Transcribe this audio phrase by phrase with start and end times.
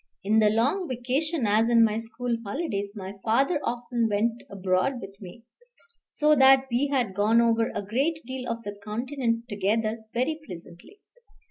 [0.23, 5.21] In the long vacation, as in my school holidays, my father often went abroad with
[5.21, 5.43] me,
[6.07, 11.01] so that we had gone over a great deal of the Continent together very pleasantly.